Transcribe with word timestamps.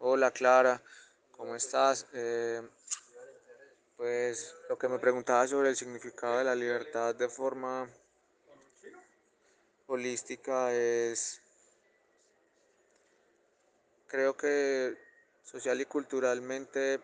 Hola 0.00 0.30
Clara, 0.30 0.80
¿cómo 1.32 1.56
estás? 1.56 2.06
Eh, 2.12 2.62
pues 3.96 4.54
lo 4.68 4.78
que 4.78 4.86
me 4.86 5.00
preguntaba 5.00 5.44
sobre 5.48 5.70
el 5.70 5.76
significado 5.76 6.38
de 6.38 6.44
la 6.44 6.54
libertad 6.54 7.16
de 7.16 7.28
forma 7.28 7.90
holística 9.88 10.72
es, 10.72 11.42
creo 14.06 14.36
que 14.36 14.96
social 15.42 15.80
y 15.80 15.84
culturalmente 15.84 17.00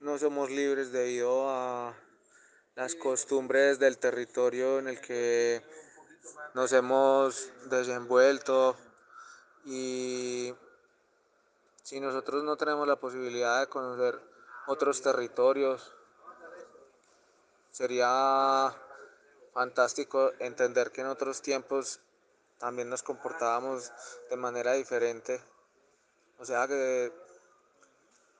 no 0.00 0.18
somos 0.18 0.50
libres 0.50 0.90
debido 0.90 1.48
a 1.48 1.94
las 2.74 2.96
costumbres 2.96 3.78
del 3.78 3.98
territorio 3.98 4.80
en 4.80 4.88
el 4.88 5.00
que 5.00 5.62
nos 6.54 6.72
hemos 6.72 7.52
desenvuelto 7.70 8.76
y 9.64 10.52
si 11.92 12.00
nosotros 12.00 12.42
no 12.42 12.56
tenemos 12.56 12.88
la 12.88 12.96
posibilidad 12.96 13.60
de 13.60 13.66
conocer 13.66 14.18
otros 14.66 15.02
territorios, 15.02 15.92
sería 17.70 18.74
fantástico 19.52 20.32
entender 20.38 20.90
que 20.90 21.02
en 21.02 21.08
otros 21.08 21.42
tiempos 21.42 22.00
también 22.56 22.88
nos 22.88 23.02
comportábamos 23.02 23.92
de 24.30 24.36
manera 24.36 24.72
diferente. 24.72 25.38
O 26.38 26.46
sea 26.46 26.66
que 26.66 27.12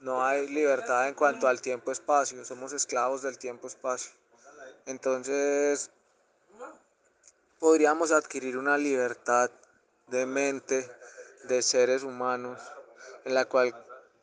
no 0.00 0.24
hay 0.24 0.48
libertad 0.48 1.08
en 1.08 1.14
cuanto 1.14 1.46
al 1.46 1.60
tiempo-espacio, 1.60 2.46
somos 2.46 2.72
esclavos 2.72 3.20
del 3.20 3.36
tiempo-espacio. 3.36 4.12
Entonces, 4.86 5.90
podríamos 7.58 8.12
adquirir 8.12 8.56
una 8.56 8.78
libertad 8.78 9.50
de 10.06 10.24
mente 10.24 10.90
de 11.44 11.60
seres 11.60 12.02
humanos 12.02 12.58
en 13.24 13.34
la 13.34 13.44
cual 13.46 13.74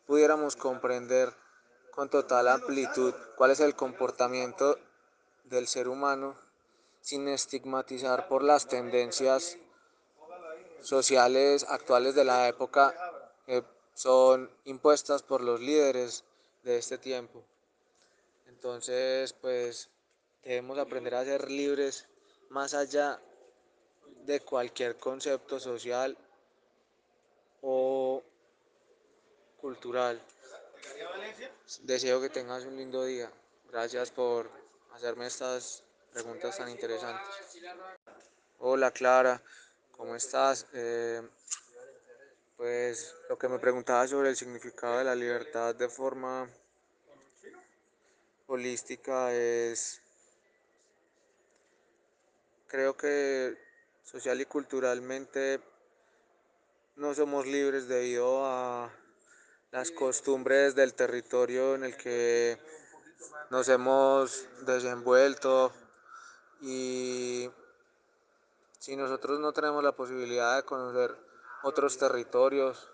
pudiéramos 0.06 0.56
comprender 0.56 1.34
con 1.92 2.10
total 2.10 2.48
amplitud 2.48 3.14
cuál 3.36 3.52
es 3.52 3.60
el 3.60 3.76
comportamiento 3.76 4.78
del 5.46 5.68
ser 5.68 5.88
humano 5.88 6.38
sin 7.02 7.28
estigmatizar 7.28 8.28
por 8.28 8.44
las 8.44 8.68
tendencias 8.68 9.58
sociales 10.82 11.66
actuales 11.70 12.16
de 12.16 12.26
la 12.26 12.48
época 12.48 12.94
que 13.46 13.64
son 13.94 14.50
impuestas 14.66 15.24
por 15.24 15.42
los 15.42 15.60
líderes 15.60 16.24
de 16.64 16.78
este 16.78 16.98
tiempo. 16.98 17.44
Entonces, 18.48 19.34
pues 19.34 19.90
debemos 20.44 20.78
aprender 20.78 21.16
a 21.16 21.26
ser 21.26 21.50
libres 21.50 22.08
más 22.50 22.74
allá 22.74 23.20
de 24.26 24.40
cualquier 24.40 24.98
concepto 24.98 25.60
social 25.60 26.18
o 27.62 28.24
cultural. 29.62 30.22
Deseo 31.84 32.22
que 32.22 32.30
tengas 32.30 32.66
un 32.66 32.78
lindo 32.78 33.04
día. 33.06 33.32
Gracias 33.72 34.12
por 34.12 34.50
hacerme 34.94 35.28
estas 35.28 35.84
preguntas 36.12 36.58
tan 36.58 36.70
interesantes. 36.70 37.28
Hola 38.60 38.92
Clara, 38.92 39.42
¿cómo 39.92 40.16
estás? 40.16 40.66
Eh, 40.74 41.22
pues 42.58 43.16
lo 43.30 43.38
que 43.38 43.48
me 43.48 43.60
preguntaba 43.60 44.08
sobre 44.08 44.30
el 44.30 44.36
significado 44.36 44.98
de 44.98 45.04
la 45.06 45.16
libertad 45.16 45.76
de 45.76 45.88
forma 45.88 46.50
holística 48.48 49.34
es, 49.34 50.02
creo 52.68 52.98
que 52.98 53.56
social 54.04 54.42
y 54.42 54.46
culturalmente 54.46 55.62
no 56.96 57.14
somos 57.14 57.46
libres 57.46 57.88
debido 57.88 58.46
a 58.46 58.92
las 59.72 59.92
costumbres 59.92 60.74
del 60.74 60.96
territorio 60.96 61.76
en 61.76 61.84
el 61.84 61.96
que 61.96 62.60
nos 63.52 63.70
hemos 63.70 64.46
desenvuelto 64.66 65.72
y 66.62 67.50
si 68.80 68.96
nosotros 68.96 69.40
no 69.40 69.54
tenemos 69.54 69.84
la 69.84 69.92
posibilidad 69.92 70.56
de 70.56 70.64
conocer 70.64 71.16
otros 71.62 71.98
territorios, 71.98 72.90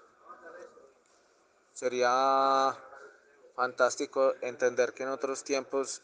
sería 1.73 2.75
fantástico 3.55 4.33
entender 4.41 4.94
que 4.94 5.03
en 5.03 5.09
otros 5.09 5.44
tiempos 5.44 6.01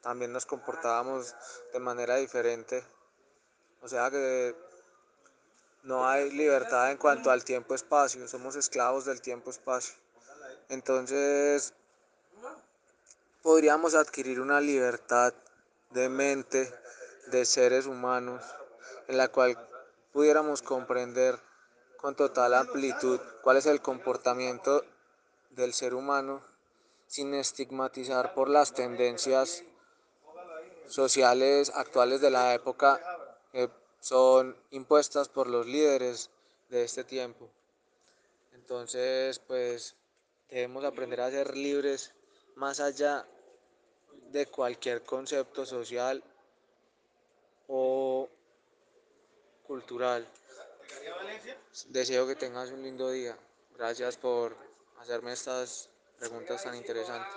también 0.00 0.32
nos 0.32 0.46
comportábamos 0.46 1.34
de 1.72 1.80
manera 1.80 2.16
diferente. 2.16 2.84
O 3.82 3.88
sea 3.88 4.10
que 4.10 4.56
no 5.82 6.08
hay 6.08 6.30
libertad 6.30 6.90
en 6.90 6.96
cuanto 6.96 7.30
al 7.30 7.44
tiempo-espacio, 7.44 8.26
somos 8.28 8.56
esclavos 8.56 9.04
del 9.04 9.20
tiempo-espacio. 9.20 10.05
Entonces, 10.68 11.74
podríamos 13.42 13.94
adquirir 13.94 14.40
una 14.40 14.60
libertad 14.60 15.32
de 15.90 16.08
mente 16.08 16.72
de 17.28 17.44
seres 17.44 17.86
humanos 17.86 18.42
en 19.06 19.16
la 19.16 19.28
cual 19.28 19.56
pudiéramos 20.12 20.62
comprender 20.62 21.38
con 21.98 22.16
total 22.16 22.54
amplitud 22.54 23.20
cuál 23.42 23.56
es 23.56 23.66
el 23.66 23.80
comportamiento 23.80 24.84
del 25.50 25.72
ser 25.72 25.94
humano 25.94 26.42
sin 27.06 27.34
estigmatizar 27.34 28.34
por 28.34 28.48
las 28.48 28.74
tendencias 28.74 29.62
sociales 30.88 31.70
actuales 31.74 32.20
de 32.20 32.30
la 32.30 32.54
época 32.54 33.00
que 33.52 33.70
son 34.00 34.56
impuestas 34.70 35.28
por 35.28 35.46
los 35.46 35.66
líderes 35.66 36.30
de 36.68 36.84
este 36.84 37.04
tiempo. 37.04 37.48
Entonces, 38.52 39.38
pues 39.38 39.94
debemos 40.48 40.84
aprender 40.84 41.20
a 41.20 41.30
ser 41.30 41.56
libres 41.56 42.12
más 42.54 42.80
allá 42.80 43.26
de 44.30 44.46
cualquier 44.46 45.02
concepto 45.02 45.64
social 45.64 46.22
o 47.68 48.28
cultural. 49.66 50.26
Deseo 51.88 52.26
que 52.26 52.36
tengas 52.36 52.70
un 52.70 52.82
lindo 52.82 53.10
día. 53.10 53.36
Gracias 53.76 54.16
por 54.16 54.56
hacerme 54.98 55.32
estas 55.32 55.88
preguntas 56.18 56.62
tan 56.62 56.74
interesantes. 56.74 57.34